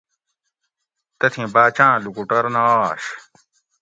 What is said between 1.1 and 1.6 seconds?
تتھیں